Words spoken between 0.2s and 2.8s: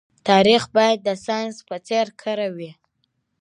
تاريخ بايد د ساينس په څېر کره وي.